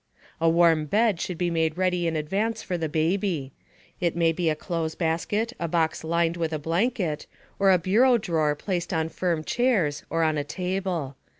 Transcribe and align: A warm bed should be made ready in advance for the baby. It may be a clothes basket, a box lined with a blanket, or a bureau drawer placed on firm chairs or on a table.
A 0.39 0.49
warm 0.49 0.85
bed 0.87 1.21
should 1.21 1.37
be 1.37 1.51
made 1.51 1.77
ready 1.77 2.07
in 2.07 2.15
advance 2.15 2.63
for 2.63 2.75
the 2.75 2.89
baby. 2.89 3.51
It 3.99 4.15
may 4.15 4.31
be 4.31 4.49
a 4.49 4.55
clothes 4.55 4.95
basket, 4.95 5.53
a 5.59 5.67
box 5.67 6.03
lined 6.03 6.37
with 6.37 6.51
a 6.53 6.57
blanket, 6.57 7.27
or 7.59 7.69
a 7.69 7.77
bureau 7.77 8.17
drawer 8.17 8.55
placed 8.55 8.93
on 8.95 9.09
firm 9.09 9.43
chairs 9.43 10.03
or 10.09 10.23
on 10.23 10.39
a 10.39 10.43
table. 10.43 11.17